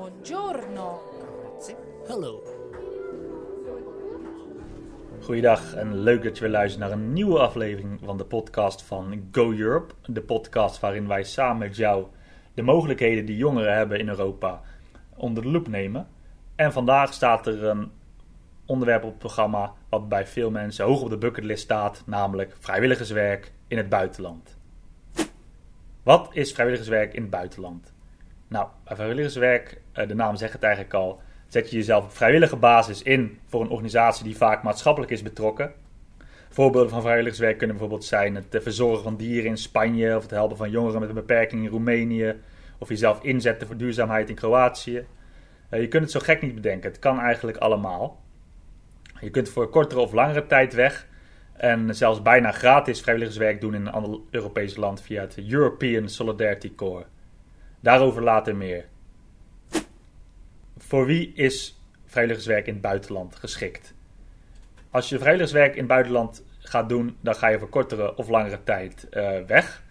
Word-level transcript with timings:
Buongiorno. 0.00 1.00
Hallo. 2.08 2.42
Goeiedag 5.22 5.74
en 5.74 5.98
leuk 5.98 6.22
dat 6.22 6.36
je 6.36 6.42
weer 6.42 6.52
luistert 6.52 6.82
naar 6.82 6.92
een 6.92 7.12
nieuwe 7.12 7.38
aflevering 7.38 8.00
van 8.04 8.16
de 8.16 8.24
podcast 8.24 8.82
van 8.82 9.28
Go 9.32 9.52
Europe. 9.52 9.94
De 10.06 10.22
podcast 10.22 10.80
waarin 10.80 11.06
wij 11.06 11.24
samen 11.24 11.58
met 11.58 11.76
jou 11.76 12.06
de 12.54 12.62
mogelijkheden 12.62 13.26
die 13.26 13.36
jongeren 13.36 13.76
hebben 13.76 13.98
in 13.98 14.08
Europa 14.08 14.62
onder 15.16 15.42
de 15.42 15.48
loep 15.48 15.68
nemen. 15.68 16.08
En 16.54 16.72
vandaag 16.72 17.12
staat 17.12 17.46
er 17.46 17.64
een 17.64 17.90
onderwerp 18.66 19.02
op 19.02 19.10
het 19.10 19.18
programma 19.18 19.72
wat 19.88 20.08
bij 20.08 20.26
veel 20.26 20.50
mensen 20.50 20.84
hoog 20.84 21.02
op 21.02 21.10
de 21.10 21.18
bucketlist 21.18 21.62
staat, 21.62 22.02
namelijk 22.06 22.56
vrijwilligerswerk 22.58 23.52
in 23.68 23.76
het 23.76 23.88
buitenland. 23.88 24.58
Wat 26.02 26.28
is 26.32 26.52
vrijwilligerswerk 26.52 27.14
in 27.14 27.22
het 27.22 27.30
buitenland? 27.30 27.92
Nou, 28.50 28.68
vrijwilligerswerk, 28.84 29.80
eh, 29.92 30.08
de 30.08 30.14
naam 30.14 30.36
zegt 30.36 30.52
het 30.52 30.62
eigenlijk 30.62 30.94
al, 30.94 31.20
zet 31.48 31.70
je 31.70 31.76
jezelf 31.76 32.04
op 32.04 32.12
vrijwillige 32.12 32.56
basis 32.56 33.02
in 33.02 33.38
voor 33.46 33.60
een 33.60 33.68
organisatie 33.68 34.24
die 34.24 34.36
vaak 34.36 34.62
maatschappelijk 34.62 35.12
is 35.12 35.22
betrokken. 35.22 35.72
Voorbeelden 36.48 36.90
van 36.90 37.02
vrijwilligerswerk 37.02 37.58
kunnen 37.58 37.76
bijvoorbeeld 37.76 38.08
zijn 38.08 38.34
het 38.34 38.58
verzorgen 38.62 39.02
van 39.02 39.16
dieren 39.16 39.50
in 39.50 39.56
Spanje, 39.56 40.16
of 40.16 40.22
het 40.22 40.30
helpen 40.30 40.56
van 40.56 40.70
jongeren 40.70 41.00
met 41.00 41.08
een 41.08 41.14
beperking 41.14 41.64
in 41.64 41.70
Roemenië, 41.70 42.34
of 42.78 42.88
jezelf 42.88 43.22
inzetten 43.22 43.66
voor 43.66 43.76
duurzaamheid 43.76 44.28
in 44.28 44.34
Kroatië. 44.34 45.06
Eh, 45.68 45.80
je 45.80 45.88
kunt 45.88 46.02
het 46.02 46.12
zo 46.12 46.20
gek 46.20 46.42
niet 46.42 46.54
bedenken, 46.54 46.90
het 46.90 46.98
kan 46.98 47.20
eigenlijk 47.20 47.58
allemaal. 47.58 48.20
Je 49.20 49.30
kunt 49.30 49.48
voor 49.48 49.68
kortere 49.68 50.00
of 50.00 50.12
langere 50.12 50.46
tijd 50.46 50.74
weg 50.74 51.06
en 51.52 51.94
zelfs 51.94 52.22
bijna 52.22 52.52
gratis 52.52 53.00
vrijwilligerswerk 53.00 53.60
doen 53.60 53.74
in 53.74 53.86
een 53.86 53.92
ander 53.92 54.20
Europees 54.30 54.76
land 54.76 55.02
via 55.02 55.20
het 55.20 55.38
European 55.48 56.08
Solidarity 56.08 56.74
Corps. 56.74 57.06
Daarover 57.80 58.22
later 58.22 58.56
meer. 58.56 58.84
Voor 60.78 61.06
wie 61.06 61.32
is 61.34 61.80
vrijwilligerswerk 62.06 62.66
in 62.66 62.72
het 62.72 62.82
buitenland 62.82 63.36
geschikt? 63.36 63.94
Als 64.90 65.08
je 65.08 65.18
vrijwilligerswerk 65.18 65.72
in 65.72 65.78
het 65.78 65.88
buitenland 65.88 66.44
gaat 66.58 66.88
doen, 66.88 67.16
dan 67.20 67.34
ga 67.34 67.48
je 67.48 67.58
voor 67.58 67.68
kortere 67.68 68.16
of 68.16 68.28
langere 68.28 68.62
tijd 68.64 69.06
uh, 69.10 69.38
weg. 69.46 69.82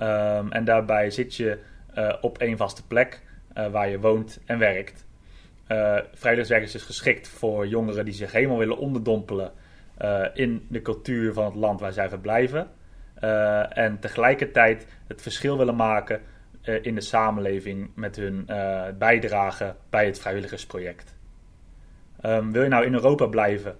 Um, 0.00 0.52
en 0.52 0.64
daarbij 0.64 1.10
zit 1.10 1.34
je 1.34 1.58
uh, 1.98 2.14
op 2.20 2.38
één 2.38 2.56
vaste 2.56 2.86
plek 2.86 3.22
uh, 3.56 3.66
waar 3.66 3.88
je 3.88 4.00
woont 4.00 4.40
en 4.46 4.58
werkt. 4.58 5.04
vrijwilligerswerk 5.66 6.62
is 6.62 6.72
dus 6.72 6.82
geschikt 6.82 7.28
voor 7.28 7.66
jongeren 7.66 8.04
die 8.04 8.14
zich 8.14 8.32
helemaal 8.32 8.58
willen 8.58 8.78
onderdompelen 8.78 9.52
in 10.34 10.66
de 10.68 10.82
cultuur 10.82 11.32
van 11.32 11.44
het 11.44 11.54
land 11.54 11.80
waar 11.80 11.92
zij 11.92 12.08
verblijven. 12.08 12.70
en 13.70 13.98
tegelijkertijd 14.00 14.86
het 15.06 15.22
verschil 15.22 15.58
willen 15.58 15.76
maken 15.76 16.20
in 16.66 16.94
de 16.94 17.00
samenleving 17.00 17.90
met 17.94 18.16
hun 18.16 18.46
uh, 18.50 18.82
bijdrage 18.98 19.74
bij 19.90 20.06
het 20.06 20.18
vrijwilligersproject. 20.18 21.14
Um, 22.24 22.52
wil 22.52 22.62
je 22.62 22.68
nou 22.68 22.84
in 22.84 22.94
Europa 22.94 23.26
blijven, 23.26 23.76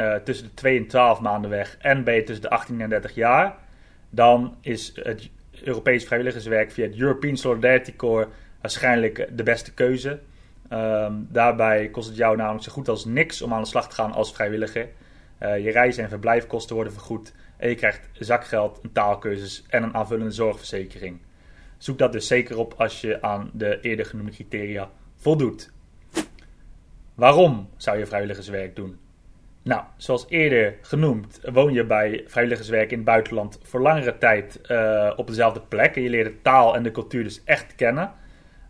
uh, 0.00 0.14
tussen 0.14 0.46
de 0.46 0.54
2 0.54 0.78
en 0.78 0.86
12 0.86 1.20
maanden 1.20 1.50
weg 1.50 1.76
en 1.78 2.04
ben 2.04 2.14
je 2.14 2.22
tussen 2.22 2.42
de 2.42 2.50
18 2.50 2.80
en 2.80 2.88
30 2.88 3.14
jaar, 3.14 3.56
dan 4.10 4.56
is 4.60 4.92
het 4.94 5.30
Europees 5.64 6.04
vrijwilligerswerk 6.04 6.70
via 6.70 6.86
het 6.86 6.98
European 6.98 7.36
Solidarity 7.36 7.96
Corps 7.96 8.28
waarschijnlijk 8.60 9.28
de 9.32 9.42
beste 9.42 9.74
keuze. 9.74 10.20
Um, 10.72 11.28
daarbij 11.30 11.88
kost 11.88 12.08
het 12.08 12.16
jou 12.16 12.36
namelijk 12.36 12.64
zo 12.64 12.72
goed 12.72 12.88
als 12.88 13.04
niks 13.04 13.42
om 13.42 13.54
aan 13.54 13.62
de 13.62 13.68
slag 13.68 13.88
te 13.88 13.94
gaan 13.94 14.12
als 14.12 14.32
vrijwilliger. 14.32 14.88
je 15.38 15.70
reis- 15.70 15.96
en 15.96 16.08
verblijfkosten 16.08 16.74
worden 16.74 16.92
vergoed 16.92 17.32
en 17.56 17.68
je 17.68 17.74
krijgt 17.74 18.08
zakgeld, 18.12 18.78
een 18.82 18.92
taalkursus 18.92 19.64
en 19.68 19.82
een 19.82 19.94
aanvullende 19.94 20.30
zorgverzekering. 20.30 21.18
Zoek 21.78 21.98
dat 21.98 22.12
dus 22.12 22.26
zeker 22.26 22.58
op 22.58 22.74
als 22.76 23.00
je 23.00 23.22
aan 23.22 23.50
de 23.52 23.80
eerder 23.80 24.06
genoemde 24.06 24.32
criteria 24.32 24.90
voldoet. 25.14 25.72
Waarom 27.14 27.68
zou 27.76 27.98
je 27.98 28.06
vrijwilligerswerk 28.06 28.76
doen? 28.76 28.98
Nou, 29.62 29.82
zoals 29.96 30.26
eerder 30.28 30.74
genoemd, 30.80 31.40
woon 31.52 31.72
je 31.72 31.84
bij 31.84 32.24
vrijwilligerswerk 32.26 32.90
in 32.90 32.96
het 32.96 33.06
buitenland 33.06 33.58
voor 33.62 33.80
langere 33.80 34.18
tijd 34.18 34.60
uh, 34.70 35.12
op 35.16 35.26
dezelfde 35.26 35.60
plek. 35.60 35.96
En 35.96 36.02
je 36.02 36.10
leert 36.10 36.26
de 36.26 36.42
taal 36.42 36.74
en 36.74 36.82
de 36.82 36.90
cultuur 36.90 37.22
dus 37.22 37.44
echt 37.44 37.74
kennen. 37.74 38.12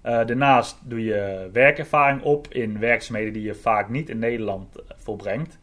Uh, 0.05 0.13
daarnaast 0.27 0.79
doe 0.85 1.05
je 1.05 1.49
werkervaring 1.53 2.23
op 2.23 2.49
in 2.49 2.79
werkzaamheden 2.79 3.33
die 3.33 3.43
je 3.43 3.55
vaak 3.55 3.89
niet 3.89 4.09
in 4.09 4.19
Nederland 4.19 4.77
volbrengt. 4.97 5.59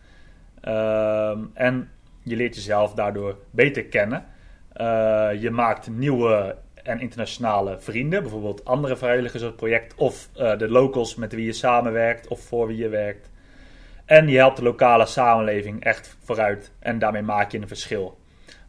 Uh, 0.63 1.38
en 1.53 1.89
je 2.23 2.35
leert 2.35 2.56
jezelf 2.56 2.94
daardoor 2.94 3.38
beter 3.51 3.85
kennen. 3.85 4.25
Uh, 4.75 5.29
je 5.39 5.50
maakt 5.51 5.89
nieuwe 5.89 6.56
en 6.83 6.99
internationale 6.99 7.79
vrienden, 7.79 8.21
bijvoorbeeld 8.21 8.66
andere 8.66 8.97
vrijwilligers 8.97 9.41
op 9.41 9.47
het 9.47 9.57
project 9.57 9.95
of 9.95 10.29
uh, 10.38 10.57
de 10.57 10.69
locals 10.69 11.16
met 11.16 11.33
wie 11.33 11.45
je 11.45 11.53
samenwerkt 11.53 12.27
of 12.27 12.41
voor 12.41 12.67
wie 12.67 12.77
je 12.77 12.89
werkt. 12.89 13.29
En 14.05 14.27
je 14.27 14.38
helpt 14.38 14.57
de 14.57 14.63
lokale 14.63 15.05
samenleving 15.05 15.83
echt 15.83 16.17
vooruit 16.23 16.71
en 16.79 16.99
daarmee 16.99 17.21
maak 17.21 17.51
je 17.51 17.57
een 17.57 17.67
verschil. 17.67 18.17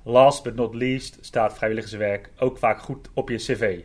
Last 0.02 0.42
but 0.42 0.54
not 0.54 0.74
least 0.74 1.18
staat 1.20 1.56
vrijwilligerswerk 1.56 2.30
ook 2.38 2.58
vaak 2.58 2.80
goed 2.80 3.08
op 3.14 3.28
je 3.28 3.36
cv. 3.36 3.80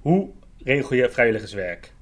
Hoe 0.00 0.30
regel 0.64 0.96
je 0.96 1.10
vrijwilligerswerk? 1.10 1.92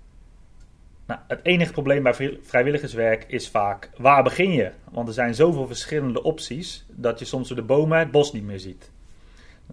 Nou, 1.07 1.21
het 1.29 1.41
enige 1.43 1.73
probleem 1.73 2.03
bij 2.03 2.39
vrijwilligerswerk 2.43 3.25
is 3.29 3.49
vaak 3.49 3.91
waar 3.97 4.23
begin 4.23 4.51
je? 4.51 4.71
Want 4.91 5.09
er 5.09 5.15
zijn 5.15 5.35
zoveel 5.35 5.67
verschillende 5.67 6.23
opties 6.23 6.87
dat 6.89 7.19
je 7.19 7.25
soms 7.25 7.49
door 7.49 7.57
de 7.57 7.63
bomen 7.63 7.99
het 7.99 8.11
bos 8.11 8.33
niet 8.33 8.45
meer 8.45 8.61
ziet. 8.61 8.91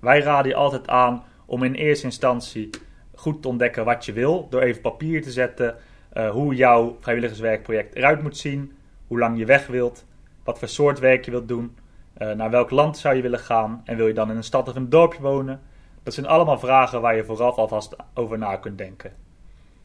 Wij 0.01 0.19
raden 0.19 0.51
je 0.51 0.57
altijd 0.57 0.87
aan 0.87 1.23
om 1.45 1.63
in 1.63 1.73
eerste 1.73 2.05
instantie 2.05 2.69
goed 3.15 3.41
te 3.41 3.47
ontdekken 3.47 3.85
wat 3.85 4.05
je 4.05 4.13
wil. 4.13 4.47
Door 4.49 4.61
even 4.61 4.81
papier 4.81 5.21
te 5.21 5.31
zetten 5.31 5.75
uh, 6.13 6.29
hoe 6.29 6.55
jouw 6.55 6.97
vrijwilligerswerkproject 6.99 7.95
eruit 7.95 8.21
moet 8.21 8.37
zien. 8.37 8.71
Hoe 9.07 9.19
lang 9.19 9.37
je 9.37 9.45
weg 9.45 9.67
wilt. 9.67 10.05
Wat 10.43 10.59
voor 10.59 10.67
soort 10.67 10.99
werk 10.99 11.25
je 11.25 11.31
wilt 11.31 11.47
doen. 11.47 11.77
Uh, 12.17 12.31
naar 12.31 12.49
welk 12.49 12.69
land 12.69 12.97
zou 12.97 13.15
je 13.15 13.21
willen 13.21 13.39
gaan. 13.39 13.81
En 13.85 13.97
wil 13.97 14.07
je 14.07 14.13
dan 14.13 14.29
in 14.29 14.35
een 14.35 14.43
stad 14.43 14.67
of 14.67 14.75
een 14.75 14.89
dorpje 14.89 15.21
wonen. 15.21 15.61
Dat 16.03 16.13
zijn 16.13 16.25
allemaal 16.25 16.59
vragen 16.59 17.01
waar 17.01 17.15
je 17.15 17.23
vooraf 17.23 17.55
alvast 17.55 17.95
over 18.13 18.37
na 18.37 18.55
kunt 18.55 18.77
denken. 18.77 19.13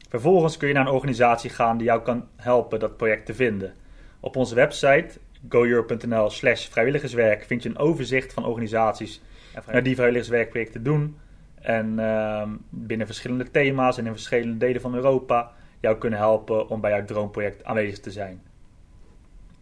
Vervolgens 0.09 0.57
kun 0.57 0.67
je 0.67 0.73
naar 0.73 0.85
een 0.87 0.93
organisatie 0.93 1.49
gaan 1.49 1.77
die 1.77 1.87
jou 1.87 2.01
kan 2.01 2.27
helpen 2.35 2.79
dat 2.79 2.97
project 2.97 3.25
te 3.25 3.33
vinden. 3.33 3.73
Op 4.19 4.35
onze 4.35 4.55
website 4.55 5.19
goeuro.nl 5.49 6.29
slash 6.29 6.67
vrijwilligerswerk 6.67 7.43
vind 7.43 7.63
je 7.63 7.69
een 7.69 7.77
overzicht 7.77 8.33
van 8.33 8.45
organisaties 8.45 9.21
uh, 9.55 9.83
die 9.83 9.95
vrijwilligerswerkprojecten 9.95 10.83
doen. 10.83 11.17
En 11.61 11.99
uh, 11.99 12.47
binnen 12.69 13.05
verschillende 13.05 13.51
thema's 13.51 13.97
en 13.97 14.05
in 14.05 14.11
verschillende 14.11 14.57
delen 14.57 14.81
van 14.81 14.95
Europa 14.95 15.51
jou 15.79 15.97
kunnen 15.97 16.19
helpen 16.19 16.69
om 16.69 16.81
bij 16.81 16.91
jouw 16.91 17.05
droomproject 17.05 17.63
aanwezig 17.63 17.99
te 17.99 18.11
zijn. 18.11 18.41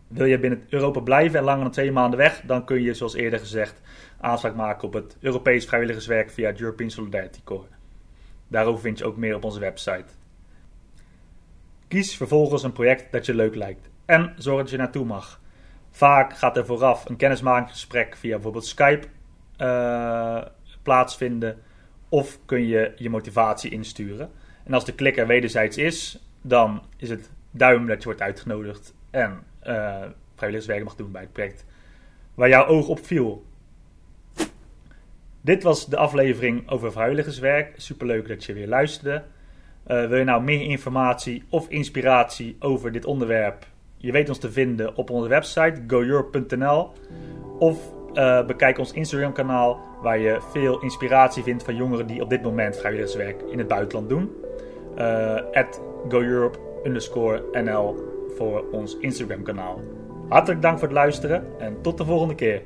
Wil 0.07 0.25
je 0.25 0.39
binnen 0.39 0.63
Europa 0.69 0.99
blijven 0.99 1.39
en 1.39 1.45
langer 1.45 1.63
dan 1.63 1.71
twee 1.71 1.91
maanden 1.91 2.19
weg, 2.19 2.41
dan 2.45 2.65
kun 2.65 2.81
je, 2.81 2.93
zoals 2.93 3.15
eerder 3.15 3.39
gezegd, 3.39 3.81
aanspraak 4.19 4.55
maken 4.55 4.87
op 4.87 4.93
het 4.93 5.17
Europees 5.19 5.65
vrijwilligerswerk 5.65 6.31
via 6.31 6.47
het 6.47 6.61
European 6.61 6.89
Solidarity 6.89 7.39
Corps. 7.43 7.67
Daarover 8.47 8.81
vind 8.81 8.97
je 8.97 9.05
ook 9.05 9.17
meer 9.17 9.35
op 9.35 9.43
onze 9.43 9.59
website. 9.59 10.05
Kies 11.87 12.17
vervolgens 12.17 12.63
een 12.63 12.71
project 12.71 13.11
dat 13.11 13.25
je 13.25 13.35
leuk 13.35 13.55
lijkt 13.55 13.89
en 14.05 14.33
zorg 14.37 14.61
dat 14.61 14.69
je 14.69 14.77
naartoe 14.77 15.05
mag. 15.05 15.41
Vaak 15.91 16.37
gaat 16.37 16.57
er 16.57 16.65
vooraf 16.65 17.09
een 17.09 17.15
kennismakingsgesprek 17.15 18.15
via 18.15 18.33
bijvoorbeeld 18.33 18.65
Skype 18.65 19.07
uh, 19.57 20.41
plaatsvinden. 20.81 21.57
Of 22.09 22.39
kun 22.45 22.67
je 22.67 22.93
je 22.95 23.09
motivatie 23.09 23.71
insturen. 23.71 24.31
En 24.63 24.73
als 24.73 24.85
de 24.85 24.93
klik 24.93 25.17
er 25.17 25.27
wederzijds 25.27 25.77
is, 25.77 26.23
dan 26.41 26.81
is 26.97 27.09
het 27.09 27.31
duim 27.51 27.87
dat 27.87 27.97
je 27.97 28.03
wordt 28.03 28.21
uitgenodigd 28.21 28.93
en 29.09 29.43
uh, 29.67 30.03
vrijwilligerswerk 30.35 30.83
mag 30.83 30.95
doen 30.95 31.11
bij 31.11 31.21
het 31.21 31.33
project 31.33 31.65
waar 32.37 32.49
jouw 32.49 32.65
oog 32.65 32.87
op 32.87 33.05
viel. 33.05 33.45
Dit 35.41 35.63
was 35.63 35.85
de 35.85 35.97
aflevering 35.97 36.69
over 36.69 36.91
vrijwilligerswerk. 36.91 37.73
Superleuk 37.77 38.27
dat 38.27 38.43
je 38.43 38.53
weer 38.53 38.67
luisterde. 38.67 39.23
Uh, 39.87 40.07
wil 40.07 40.17
je 40.17 40.23
nou 40.23 40.43
meer 40.43 40.61
informatie 40.61 41.43
of 41.49 41.69
inspiratie 41.69 42.55
over 42.59 42.91
dit 42.91 43.05
onderwerp? 43.05 43.67
Je 43.97 44.11
weet 44.11 44.29
ons 44.29 44.37
te 44.37 44.51
vinden 44.51 44.95
op 44.95 45.09
onze 45.09 45.29
website 45.29 45.83
goeurope.nl 45.87 46.91
of 47.59 47.96
uh, 48.17 48.45
bekijk 48.45 48.77
ons 48.77 48.91
Instagram 48.91 49.31
kanaal 49.31 49.79
waar 50.01 50.19
je 50.19 50.37
veel 50.51 50.81
inspiratie 50.81 51.43
vindt 51.43 51.63
van 51.63 51.75
jongeren 51.75 52.07
die 52.07 52.21
op 52.21 52.29
dit 52.29 52.41
moment 52.41 52.77
vrijwilligerswerk 52.77 53.41
in 53.41 53.57
het 53.57 53.67
buitenland 53.67 54.09
doen. 54.09 54.35
Uh, 54.97 55.35
at 55.51 55.81
GoEurope 56.09 56.57
NL 57.51 57.95
voor 58.37 58.65
ons 58.71 58.97
Instagram 58.97 59.43
kanaal. 59.43 59.81
Hartelijk 60.29 60.61
dank 60.61 60.79
voor 60.79 60.87
het 60.87 60.97
luisteren 60.97 61.59
en 61.59 61.81
tot 61.81 61.97
de 61.97 62.05
volgende 62.05 62.35
keer. 62.35 62.61